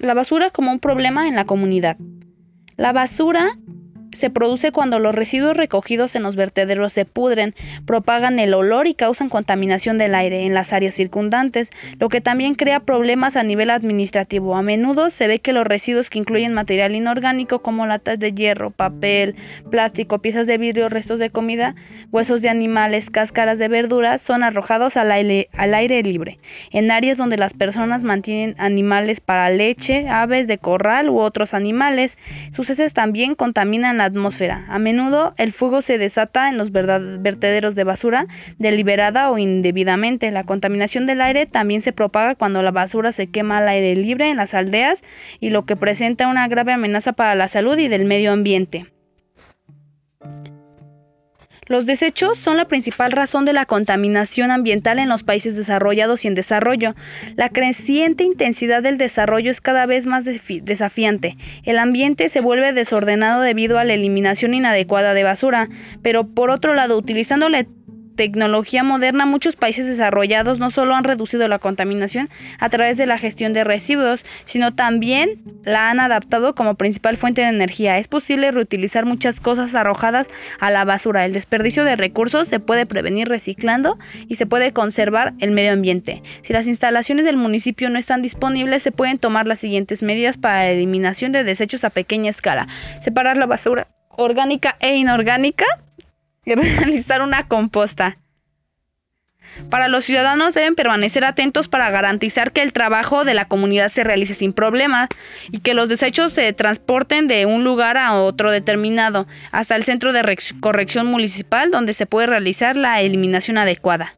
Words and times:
la 0.00 0.14
basura 0.14 0.50
como 0.50 0.72
un 0.72 0.80
problema 0.80 1.28
en 1.28 1.36
la 1.36 1.44
comunidad. 1.44 1.96
La 2.76 2.92
basura 2.92 3.50
se 4.12 4.30
produce 4.30 4.72
cuando 4.72 4.98
los 4.98 5.14
residuos 5.14 5.56
recogidos 5.56 6.14
en 6.14 6.22
los 6.22 6.36
vertederos 6.36 6.92
se 6.92 7.04
pudren, 7.04 7.54
propagan 7.86 8.38
el 8.38 8.54
olor 8.54 8.86
y 8.86 8.94
causan 8.94 9.28
contaminación 9.28 9.98
del 9.98 10.14
aire 10.14 10.44
en 10.44 10.54
las 10.54 10.72
áreas 10.72 10.94
circundantes, 10.94 11.70
lo 11.98 12.08
que 12.08 12.20
también 12.20 12.54
crea 12.54 12.80
problemas 12.80 13.36
a 13.36 13.42
nivel 13.42 13.70
administrativo. 13.70 14.56
A 14.56 14.62
menudo 14.62 15.10
se 15.10 15.28
ve 15.28 15.38
que 15.38 15.52
los 15.52 15.66
residuos 15.66 16.10
que 16.10 16.18
incluyen 16.18 16.52
material 16.52 16.94
inorgánico 16.94 17.60
como 17.60 17.86
latas 17.86 18.18
de 18.18 18.32
hierro, 18.32 18.70
papel, 18.70 19.34
plástico, 19.70 20.18
piezas 20.20 20.46
de 20.46 20.58
vidrio, 20.58 20.88
restos 20.88 21.18
de 21.18 21.30
comida, 21.30 21.74
huesos 22.10 22.42
de 22.42 22.48
animales, 22.48 23.10
cáscaras 23.10 23.58
de 23.58 23.68
verduras 23.68 24.22
son 24.22 24.42
arrojados 24.42 24.96
al 24.96 25.12
aire, 25.12 25.48
al 25.52 25.74
aire 25.74 26.02
libre, 26.02 26.38
en 26.70 26.90
áreas 26.90 27.18
donde 27.18 27.36
las 27.36 27.54
personas 27.54 28.02
mantienen 28.02 28.54
animales 28.58 29.20
para 29.20 29.50
leche, 29.50 30.08
aves 30.08 30.46
de 30.46 30.58
corral 30.58 31.10
u 31.10 31.18
otros 31.18 31.54
animales. 31.54 32.18
Sus 32.50 32.70
heces 32.70 32.94
también 32.94 33.34
contaminan 33.34 33.99
la 34.00 34.06
atmósfera. 34.06 34.64
A 34.68 34.78
menudo 34.78 35.34
el 35.36 35.52
fuego 35.52 35.82
se 35.82 35.98
desata 35.98 36.48
en 36.48 36.56
los 36.56 36.72
vertederos 36.72 37.74
de 37.74 37.84
basura, 37.84 38.26
deliberada 38.58 39.30
o 39.30 39.36
indebidamente. 39.36 40.30
La 40.30 40.44
contaminación 40.44 41.04
del 41.04 41.20
aire 41.20 41.46
también 41.46 41.82
se 41.82 41.92
propaga 41.92 42.34
cuando 42.34 42.62
la 42.62 42.70
basura 42.70 43.12
se 43.12 43.26
quema 43.26 43.58
al 43.58 43.68
aire 43.68 43.94
libre 43.96 44.30
en 44.30 44.38
las 44.38 44.54
aldeas 44.54 45.02
y 45.38 45.50
lo 45.50 45.66
que 45.66 45.76
presenta 45.76 46.28
una 46.28 46.48
grave 46.48 46.72
amenaza 46.72 47.12
para 47.12 47.34
la 47.34 47.48
salud 47.48 47.76
y 47.78 47.88
del 47.88 48.06
medio 48.06 48.32
ambiente. 48.32 48.86
Los 51.70 51.86
desechos 51.86 52.36
son 52.36 52.56
la 52.56 52.66
principal 52.66 53.12
razón 53.12 53.44
de 53.44 53.52
la 53.52 53.64
contaminación 53.64 54.50
ambiental 54.50 54.98
en 54.98 55.08
los 55.08 55.22
países 55.22 55.54
desarrollados 55.54 56.24
y 56.24 56.28
en 56.28 56.34
desarrollo. 56.34 56.96
La 57.36 57.48
creciente 57.48 58.24
intensidad 58.24 58.82
del 58.82 58.98
desarrollo 58.98 59.52
es 59.52 59.60
cada 59.60 59.86
vez 59.86 60.04
más 60.04 60.24
desafiante. 60.24 61.36
El 61.62 61.78
ambiente 61.78 62.28
se 62.28 62.40
vuelve 62.40 62.72
desordenado 62.72 63.40
debido 63.42 63.78
a 63.78 63.84
la 63.84 63.94
eliminación 63.94 64.52
inadecuada 64.52 65.14
de 65.14 65.22
basura, 65.22 65.68
pero 66.02 66.26
por 66.26 66.50
otro 66.50 66.74
lado, 66.74 66.98
utilizando 66.98 67.48
la 67.48 67.64
tecnología 68.20 68.84
moderna, 68.84 69.24
muchos 69.24 69.56
países 69.56 69.86
desarrollados 69.86 70.58
no 70.58 70.68
solo 70.70 70.94
han 70.94 71.04
reducido 71.04 71.48
la 71.48 71.58
contaminación 71.58 72.28
a 72.58 72.68
través 72.68 72.98
de 72.98 73.06
la 73.06 73.16
gestión 73.16 73.54
de 73.54 73.64
residuos, 73.64 74.26
sino 74.44 74.74
también 74.74 75.40
la 75.64 75.88
han 75.88 76.00
adaptado 76.00 76.54
como 76.54 76.74
principal 76.74 77.16
fuente 77.16 77.40
de 77.40 77.48
energía. 77.48 77.96
Es 77.96 78.08
posible 78.08 78.50
reutilizar 78.50 79.06
muchas 79.06 79.40
cosas 79.40 79.74
arrojadas 79.74 80.28
a 80.58 80.70
la 80.70 80.84
basura. 80.84 81.24
El 81.24 81.32
desperdicio 81.32 81.82
de 81.82 81.96
recursos 81.96 82.46
se 82.46 82.60
puede 82.60 82.84
prevenir 82.84 83.26
reciclando 83.26 83.98
y 84.28 84.34
se 84.34 84.44
puede 84.44 84.74
conservar 84.74 85.32
el 85.38 85.52
medio 85.52 85.72
ambiente. 85.72 86.22
Si 86.42 86.52
las 86.52 86.66
instalaciones 86.66 87.24
del 87.24 87.38
municipio 87.38 87.88
no 87.88 87.98
están 87.98 88.20
disponibles, 88.20 88.82
se 88.82 88.92
pueden 88.92 89.16
tomar 89.16 89.46
las 89.46 89.60
siguientes 89.60 90.02
medidas 90.02 90.36
para 90.36 90.56
la 90.56 90.70
eliminación 90.72 91.32
de 91.32 91.42
desechos 91.42 91.84
a 91.84 91.88
pequeña 91.88 92.28
escala. 92.28 92.68
Separar 93.02 93.38
la 93.38 93.46
basura 93.46 93.86
orgánica 94.10 94.76
e 94.80 94.96
inorgánica 94.96 95.64
realizar 96.78 97.22
una 97.22 97.46
composta. 97.48 98.18
Para 99.68 99.88
los 99.88 100.04
ciudadanos 100.04 100.54
deben 100.54 100.74
permanecer 100.74 101.24
atentos 101.24 101.68
para 101.68 101.90
garantizar 101.90 102.52
que 102.52 102.62
el 102.62 102.72
trabajo 102.72 103.24
de 103.24 103.34
la 103.34 103.46
comunidad 103.46 103.88
se 103.88 104.04
realice 104.04 104.34
sin 104.34 104.52
problemas 104.52 105.08
y 105.50 105.58
que 105.58 105.74
los 105.74 105.88
desechos 105.88 106.32
se 106.32 106.52
transporten 106.52 107.26
de 107.26 107.46
un 107.46 107.64
lugar 107.64 107.96
a 107.96 108.14
otro 108.14 108.52
determinado 108.52 109.26
hasta 109.50 109.76
el 109.76 109.84
centro 109.84 110.12
de 110.12 110.38
corrección 110.60 111.06
municipal 111.06 111.70
donde 111.70 111.94
se 111.94 112.06
puede 112.06 112.28
realizar 112.28 112.76
la 112.76 113.00
eliminación 113.00 113.58
adecuada. 113.58 114.14